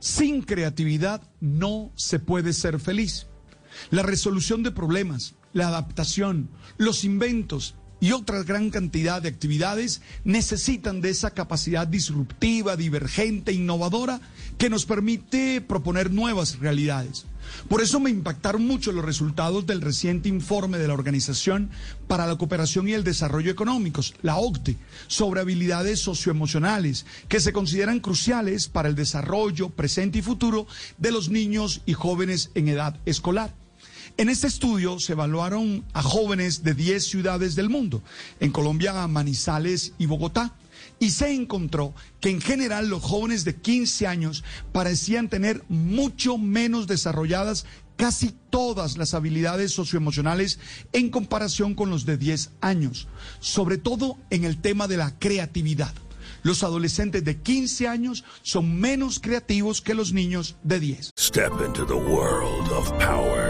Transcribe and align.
Sin 0.00 0.42
creatividad 0.42 1.22
no 1.40 1.92
se 1.94 2.18
puede 2.18 2.52
ser 2.52 2.80
feliz. 2.80 3.26
La 3.90 4.02
resolución 4.02 4.62
de 4.62 4.72
problemas, 4.72 5.34
la 5.52 5.68
adaptación, 5.68 6.50
los 6.78 7.04
inventos 7.04 7.76
y 8.00 8.12
otra 8.12 8.42
gran 8.42 8.70
cantidad 8.70 9.22
de 9.22 9.28
actividades 9.28 10.00
necesitan 10.24 11.00
de 11.00 11.10
esa 11.10 11.30
capacidad 11.30 11.86
disruptiva, 11.86 12.76
divergente, 12.76 13.52
innovadora 13.52 14.20
que 14.58 14.70
nos 14.70 14.86
permite 14.86 15.60
proponer 15.60 16.10
nuevas 16.10 16.58
realidades. 16.58 17.26
Por 17.68 17.82
eso 17.82 18.00
me 18.00 18.10
impactaron 18.10 18.66
mucho 18.66 18.92
los 18.92 19.04
resultados 19.04 19.66
del 19.66 19.80
reciente 19.80 20.28
informe 20.28 20.78
de 20.78 20.88
la 20.88 20.94
Organización 20.94 21.70
para 22.06 22.26
la 22.26 22.36
Cooperación 22.36 22.88
y 22.88 22.92
el 22.92 23.04
Desarrollo 23.04 23.50
Económicos, 23.50 24.14
la 24.22 24.36
OCDE, 24.36 24.76
sobre 25.08 25.40
habilidades 25.40 26.00
socioemocionales 26.00 27.06
que 27.28 27.40
se 27.40 27.52
consideran 27.52 28.00
cruciales 28.00 28.68
para 28.68 28.88
el 28.88 28.94
desarrollo 28.94 29.70
presente 29.70 30.18
y 30.18 30.22
futuro 30.22 30.66
de 30.98 31.12
los 31.12 31.28
niños 31.28 31.82
y 31.86 31.94
jóvenes 31.94 32.50
en 32.54 32.68
edad 32.68 32.96
escolar. 33.04 33.59
En 34.20 34.28
este 34.28 34.48
estudio 34.48 35.00
se 35.00 35.12
evaluaron 35.12 35.82
a 35.94 36.02
jóvenes 36.02 36.62
de 36.62 36.74
10 36.74 37.06
ciudades 37.06 37.54
del 37.54 37.70
mundo, 37.70 38.02
en 38.38 38.52
Colombia, 38.52 39.06
Manizales 39.06 39.94
y 39.96 40.04
Bogotá, 40.04 40.54
y 40.98 41.12
se 41.12 41.32
encontró 41.32 41.94
que 42.20 42.28
en 42.28 42.42
general 42.42 42.90
los 42.90 43.02
jóvenes 43.02 43.46
de 43.46 43.56
15 43.56 44.06
años 44.06 44.44
parecían 44.72 45.30
tener 45.30 45.64
mucho 45.70 46.36
menos 46.36 46.86
desarrolladas 46.86 47.64
casi 47.96 48.34
todas 48.50 48.98
las 48.98 49.14
habilidades 49.14 49.72
socioemocionales 49.72 50.58
en 50.92 51.08
comparación 51.08 51.74
con 51.74 51.88
los 51.88 52.04
de 52.04 52.18
10 52.18 52.50
años, 52.60 53.08
sobre 53.38 53.78
todo 53.78 54.18
en 54.28 54.44
el 54.44 54.60
tema 54.60 54.86
de 54.86 54.98
la 54.98 55.18
creatividad. 55.18 55.94
Los 56.42 56.62
adolescentes 56.62 57.24
de 57.24 57.36
15 57.36 57.88
años 57.88 58.24
son 58.42 58.80
menos 58.80 59.18
creativos 59.20 59.80
que 59.80 59.94
los 59.94 60.12
niños 60.12 60.56
de 60.62 60.80
10. 60.80 61.12
Step 61.18 61.52
into 61.66 61.86
the 61.86 61.94
world 61.94 62.70
of 62.72 62.90
power, 62.98 63.49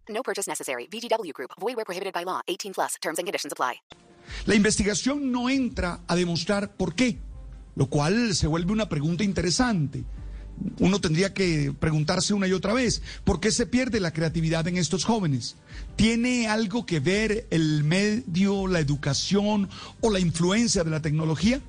No 0.11 0.21
purchase 0.23 0.47
necessary. 0.47 0.87
VGW 0.87 1.33
Group. 1.33 1.51
Void 1.59 1.75
where 1.75 1.85
prohibited 1.85 2.13
by 2.13 2.23
law. 2.23 2.41
18 2.47 2.73
plus. 2.73 2.97
Terms 3.01 3.17
and 3.17 3.25
conditions 3.25 3.51
apply. 3.51 3.81
La 4.45 4.55
investigación 4.55 5.31
no 5.31 5.49
entra 5.49 5.99
a 6.07 6.15
demostrar 6.15 6.75
por 6.75 6.95
qué, 6.95 7.19
lo 7.75 7.87
cual 7.87 8.35
se 8.35 8.47
vuelve 8.47 8.71
una 8.71 8.87
pregunta 8.87 9.23
interesante. 9.23 10.03
Uno 10.79 11.01
tendría 11.01 11.33
que 11.33 11.73
preguntarse 11.79 12.33
una 12.33 12.47
y 12.47 12.53
otra 12.53 12.73
vez, 12.73 13.01
¿por 13.23 13.39
qué 13.39 13.51
se 13.51 13.65
pierde 13.65 13.99
la 13.99 14.13
creatividad 14.13 14.67
en 14.67 14.77
estos 14.77 15.05
jóvenes? 15.05 15.55
¿Tiene 15.95 16.47
algo 16.47 16.85
que 16.85 16.99
ver 16.99 17.47
el 17.49 17.83
medio, 17.83 18.67
la 18.67 18.79
educación 18.79 19.69
o 20.01 20.11
la 20.11 20.19
influencia 20.19 20.83
de 20.83 20.91
la 20.91 21.01
tecnología? 21.01 21.61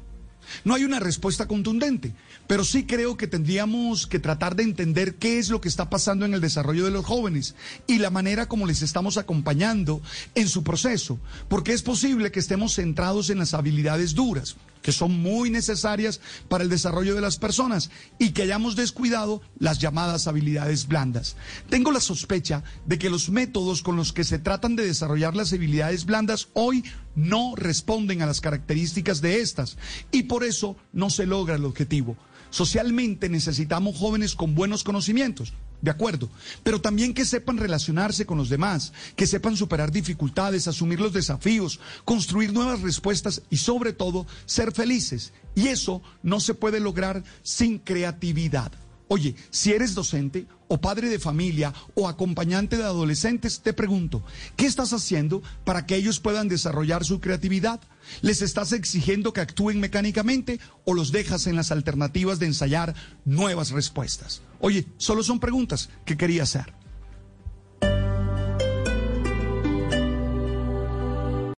No 0.65 0.75
hay 0.75 0.85
una 0.85 1.01
respuesta 1.01 1.47
contundente, 1.47 2.15
pero 2.47 2.65
sí 2.65 2.85
creo 2.85 3.17
que 3.17 3.27
tendríamos 3.27 4.07
que 4.07 4.19
tratar 4.19 4.57
de 4.57 4.63
entender 4.63 5.17
qué 5.17 5.39
es 5.39 5.49
lo 5.49 5.61
que 5.61 5.69
está 5.69 5.91
pasando 5.91 6.25
en 6.25 6.35
el 6.35 6.41
desarrollo 6.41 6.85
de 6.85 6.91
los 6.91 7.05
jóvenes 7.05 7.55
y 7.87 7.99
la 7.99 8.11
manera 8.11 8.49
como 8.49 8.67
les 8.67 8.83
estamos 8.83 9.17
acompañando 9.17 10.01
en 10.35 10.49
su 10.49 10.63
proceso, 10.63 11.19
porque 11.49 11.73
es 11.73 11.83
posible 11.83 12.31
que 12.31 12.41
estemos 12.41 12.75
centrados 12.75 13.31
en 13.31 13.39
las 13.39 13.55
habilidades 13.55 14.15
duras, 14.15 14.57
que 14.83 14.93
son 14.93 15.13
muy 15.21 15.49
necesarias 15.51 16.21
para 16.49 16.65
el 16.65 16.71
desarrollo 16.71 17.15
de 17.15 17.21
las 17.21 17.39
personas 17.39 17.91
y 18.19 18.31
que 18.31 18.43
hayamos 18.43 18.77
descuidado 18.77 19.41
las 19.59 19.79
llamadas 19.79 20.27
habilidades 20.27 20.89
blandas. 20.89 21.37
Tengo 21.71 21.93
la 21.93 22.01
sospecha 22.01 22.63
de 22.85 22.99
que 22.99 23.11
los 23.11 23.31
métodos 23.31 23.83
con 23.83 23.97
los 23.97 24.13
que 24.13 24.25
se 24.25 24.39
tratan 24.39 24.77
de 24.77 24.87
desarrollar 24.87 25.35
las 25.35 25.53
habilidades 25.53 26.05
blandas 26.05 26.49
hoy 26.53 26.85
no 27.15 27.55
responden 27.57 28.23
a 28.23 28.27
las 28.27 28.41
características 28.41 29.21
de 29.21 29.41
estas 29.41 29.79
y 30.11 30.25
por 30.25 30.45
eso 30.45 30.77
no 30.93 31.11
se 31.11 31.27
logra 31.27 31.55
el 31.55 31.65
objetivo. 31.65 32.17
Socialmente 32.51 33.29
necesitamos 33.29 33.97
jóvenes 33.97 34.35
con 34.35 34.55
buenos 34.55 34.85
conocimientos, 34.85 35.55
de 35.83 35.91
acuerdo, 35.91 36.31
pero 36.63 36.81
también 36.81 37.13
que 37.13 37.27
sepan 37.27 37.59
relacionarse 37.59 38.25
con 38.25 38.39
los 38.39 38.49
demás, 38.49 38.93
que 39.17 39.27
sepan 39.27 39.57
superar 39.57 39.91
dificultades, 39.91 40.69
asumir 40.69 41.01
los 41.01 41.13
desafíos, 41.13 41.81
construir 42.05 42.53
nuevas 42.53 42.81
respuestas 42.81 43.43
y 43.51 43.59
sobre 43.59 43.93
todo 43.93 44.27
ser 44.47 44.73
felices. 44.73 45.33
Y 45.55 45.69
eso 45.69 46.01
no 46.23 46.41
se 46.41 46.55
puede 46.55 46.81
lograr 46.81 47.23
sin 47.43 47.79
creatividad. 47.79 48.73
Oye, 49.09 49.35
si 49.51 49.73
eres 49.73 49.95
docente 49.95 50.47
o 50.73 50.81
padre 50.81 51.11
de 51.11 51.19
familia 51.19 51.75
o 51.95 52.09
acompañante 52.09 52.79
de 52.79 52.85
adolescentes, 52.85 53.61
te 53.61 53.75
pregunto, 53.75 54.23
¿qué 54.57 54.65
estás 54.65 54.95
haciendo 54.95 55.43
para 55.67 55.85
que 55.85 55.97
ellos 55.97 56.19
puedan 56.19 56.49
desarrollar 56.49 57.05
su 57.05 57.21
creatividad? 57.21 57.79
¿Les 58.23 58.41
estás 58.41 58.73
exigiendo 58.73 59.35
que 59.35 59.43
actúen 59.43 59.81
mecánicamente 59.81 60.61
o 60.87 60.95
los 60.95 61.13
dejas 61.13 61.47
en 61.47 61.57
las 61.57 61.73
alternativas 61.73 62.39
de 62.39 62.47
ensayar 62.47 62.95
nuevas 63.27 63.71
respuestas? 63.71 64.41
Oye, 64.61 64.87
solo 64.97 65.23
son 65.23 65.41
preguntas 65.41 65.91
que 66.07 66.17
quería 66.17 66.45
hacer. 66.45 66.73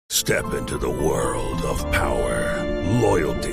Step 0.09 0.45
into 0.57 0.79
the 0.79 0.89
world 0.89 1.61
of 1.65 1.83
power, 1.91 2.63
loyalty, 2.99 3.52